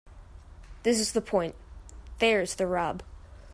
[0.81, 1.53] This is the point.
[2.17, 3.03] There's the rub.